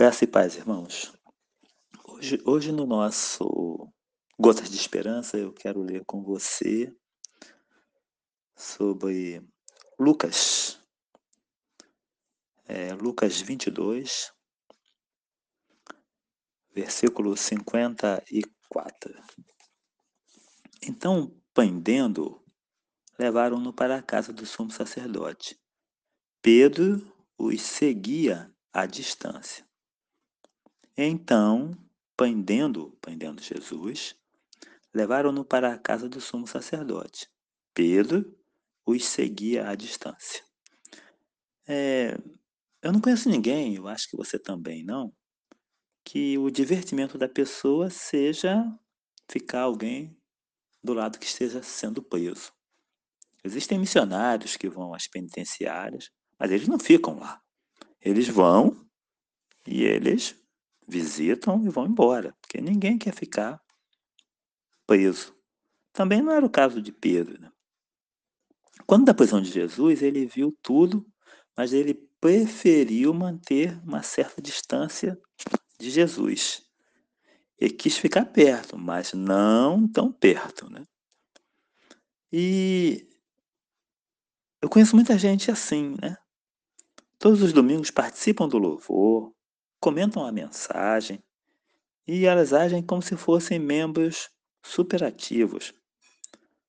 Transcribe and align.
Graça 0.00 0.24
e 0.24 0.26
paz, 0.26 0.56
irmãos. 0.56 1.12
Hoje, 2.08 2.40
hoje 2.46 2.72
no 2.72 2.86
nosso 2.86 3.92
Gotas 4.38 4.70
de 4.70 4.76
Esperança, 4.76 5.36
eu 5.36 5.52
quero 5.52 5.82
ler 5.82 6.06
com 6.06 6.22
você 6.22 6.90
sobre 8.56 9.46
Lucas. 9.98 10.80
É, 12.64 12.94
Lucas 12.94 13.42
22, 13.42 14.32
versículo 16.74 17.36
54. 17.36 19.22
Então, 20.82 21.38
pendendo, 21.52 22.42
levaram-no 23.18 23.70
para 23.70 23.96
a 23.96 24.02
casa 24.02 24.32
do 24.32 24.46
sumo 24.46 24.70
sacerdote. 24.70 25.60
Pedro 26.40 27.06
os 27.36 27.60
seguia 27.60 28.50
à 28.72 28.86
distância. 28.86 29.68
Então, 31.02 31.74
pendendo, 32.14 32.90
pendendo 33.00 33.40
Jesus, 33.40 34.14
levaram-no 34.92 35.42
para 35.42 35.72
a 35.72 35.78
casa 35.78 36.10
do 36.10 36.20
sumo 36.20 36.46
sacerdote. 36.46 37.26
Pedro 37.72 38.38
os 38.84 39.06
seguia 39.06 39.66
à 39.66 39.74
distância. 39.74 40.44
É, 41.66 42.18
eu 42.82 42.92
não 42.92 43.00
conheço 43.00 43.30
ninguém, 43.30 43.76
eu 43.76 43.88
acho 43.88 44.10
que 44.10 44.16
você 44.16 44.38
também 44.38 44.84
não, 44.84 45.10
que 46.04 46.36
o 46.36 46.50
divertimento 46.50 47.16
da 47.16 47.30
pessoa 47.30 47.88
seja 47.88 48.62
ficar 49.26 49.62
alguém 49.62 50.14
do 50.84 50.92
lado 50.92 51.18
que 51.18 51.24
esteja 51.24 51.62
sendo 51.62 52.02
preso. 52.02 52.52
Existem 53.42 53.78
missionários 53.78 54.54
que 54.54 54.68
vão 54.68 54.92
às 54.92 55.08
penitenciárias, 55.08 56.10
mas 56.38 56.50
eles 56.50 56.68
não 56.68 56.78
ficam 56.78 57.18
lá. 57.18 57.40
Eles 58.02 58.28
vão 58.28 58.86
e 59.66 59.82
eles 59.82 60.38
visitam 60.90 61.64
e 61.64 61.68
vão 61.70 61.86
embora, 61.86 62.36
porque 62.42 62.60
ninguém 62.60 62.98
quer 62.98 63.14
ficar 63.14 63.62
preso. 64.86 65.34
Também 65.92 66.20
não 66.20 66.32
era 66.32 66.44
o 66.44 66.50
caso 66.50 66.82
de 66.82 66.92
Pedro. 66.92 67.40
Né? 67.40 67.50
Quando 68.86 69.04
da 69.04 69.14
prisão 69.14 69.40
de 69.40 69.50
Jesus, 69.50 70.02
ele 70.02 70.26
viu 70.26 70.56
tudo, 70.60 71.06
mas 71.56 71.72
ele 71.72 71.94
preferiu 72.20 73.14
manter 73.14 73.80
uma 73.84 74.02
certa 74.02 74.42
distância 74.42 75.18
de 75.78 75.90
Jesus. 75.90 76.62
Ele 77.58 77.74
quis 77.74 77.96
ficar 77.96 78.26
perto, 78.26 78.76
mas 78.76 79.12
não 79.12 79.86
tão 79.86 80.12
perto. 80.12 80.68
Né? 80.70 80.84
E 82.32 83.08
eu 84.62 84.68
conheço 84.68 84.94
muita 84.94 85.18
gente 85.18 85.50
assim, 85.50 85.96
né? 86.00 86.16
Todos 87.18 87.42
os 87.42 87.52
domingos 87.52 87.90
participam 87.90 88.48
do 88.48 88.58
louvor, 88.58 89.34
comentam 89.80 90.24
a 90.24 90.30
mensagem 90.30 91.22
e 92.06 92.26
elas 92.26 92.52
agem 92.52 92.82
como 92.82 93.00
se 93.00 93.16
fossem 93.16 93.58
membros 93.58 94.28
superativos. 94.62 95.72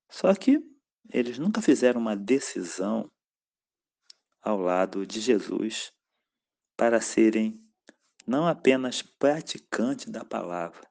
Só 0.09 0.33
que 0.33 0.59
eles 1.09 1.37
nunca 1.37 1.61
fizeram 1.61 1.99
uma 1.99 2.15
decisão 2.15 3.11
ao 4.41 4.57
lado 4.57 5.05
de 5.05 5.19
Jesus 5.19 5.91
para 6.77 7.01
serem 7.01 7.59
não 8.25 8.47
apenas 8.47 9.01
praticantes 9.01 10.07
da 10.07 10.23
palavra, 10.23 10.89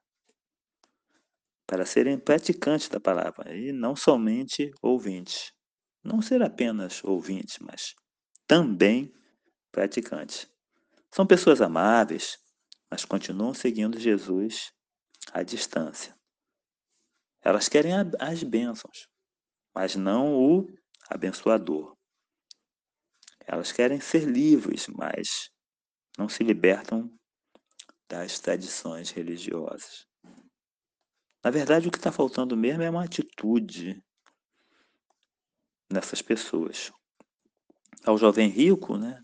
para 1.65 1.85
serem 1.85 2.19
praticantes 2.19 2.89
da 2.89 2.99
palavra 2.99 3.55
e 3.55 3.71
não 3.71 3.95
somente 3.95 4.71
ouvintes. 4.81 5.53
Não 6.03 6.21
ser 6.21 6.41
apenas 6.41 7.03
ouvintes, 7.03 7.57
mas 7.59 7.95
também 8.47 9.13
praticantes. 9.71 10.49
São 11.13 11.27
pessoas 11.27 11.59
amáveis, 11.59 12.37
mas 12.89 13.03
continuam 13.03 13.53
seguindo 13.53 13.99
Jesus 13.99 14.71
à 15.33 15.43
distância. 15.43 16.17
Elas 17.41 17.67
querem 17.67 17.91
as 18.19 18.43
bênçãos, 18.43 19.09
mas 19.75 19.95
não 19.95 20.33
o 20.35 20.67
abençoador. 21.09 21.97
Elas 23.45 23.71
querem 23.71 23.99
ser 23.99 24.23
livres, 24.23 24.87
mas 24.87 25.49
não 26.17 26.29
se 26.29 26.43
libertam 26.43 27.11
das 28.07 28.39
tradições 28.39 29.09
religiosas. 29.09 30.05
Na 31.43 31.49
verdade, 31.49 31.87
o 31.87 31.91
que 31.91 31.97
está 31.97 32.11
faltando 32.11 32.55
mesmo 32.55 32.83
é 32.83 32.89
uma 32.89 33.03
atitude 33.03 34.01
nessas 35.89 36.21
pessoas. 36.21 36.91
Ao 38.05 38.17
jovem 38.17 38.47
rico, 38.47 38.97
né, 38.97 39.21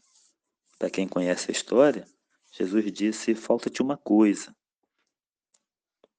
para 0.78 0.90
quem 0.90 1.08
conhece 1.08 1.50
a 1.50 1.52
história, 1.52 2.08
Jesus 2.52 2.92
disse: 2.92 3.36
falta-te 3.36 3.82
uma 3.82 3.98
coisa. 3.98 4.56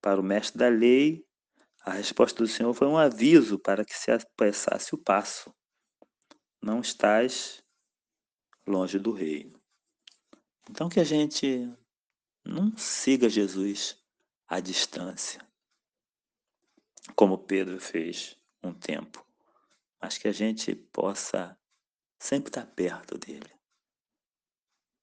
Para 0.00 0.20
o 0.20 0.24
mestre 0.24 0.58
da 0.58 0.68
lei, 0.68 1.24
a 1.80 1.92
resposta 1.92 2.42
do 2.42 2.48
Senhor 2.48 2.72
foi 2.74 2.86
um 2.86 2.96
aviso 2.96 3.58
para 3.58 3.84
que 3.84 3.94
se 3.96 4.10
apressasse 4.10 4.94
o 4.94 4.98
passo. 4.98 5.54
Não 6.62 6.80
estás 6.80 7.62
longe 8.66 8.98
do 8.98 9.12
reino. 9.12 9.60
Então 10.68 10.88
que 10.88 11.00
a 11.00 11.04
gente 11.04 11.72
não 12.44 12.76
siga 12.76 13.28
Jesus 13.28 13.96
à 14.46 14.60
distância, 14.60 15.46
como 17.14 17.38
Pedro 17.38 17.80
fez 17.80 18.38
um 18.62 18.72
tempo, 18.72 19.24
mas 20.00 20.18
que 20.18 20.28
a 20.28 20.32
gente 20.32 20.74
possa 20.74 21.58
sempre 22.18 22.50
estar 22.50 22.66
perto 22.66 23.16
dele 23.16 23.57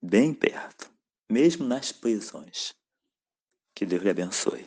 bem 0.05 0.33
perto, 0.33 0.91
mesmo 1.29 1.66
nas 1.66 1.91
prisões. 1.91 2.73
Que 3.75 3.85
Deus 3.85 4.03
lhe 4.03 4.09
abençoe. 4.09 4.66